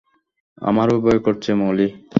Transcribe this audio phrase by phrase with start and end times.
[0.61, 1.87] আমারও ভয় করছে, মলি।